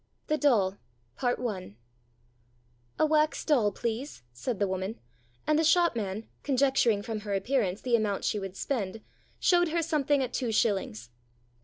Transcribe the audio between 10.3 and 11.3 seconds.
two shillings.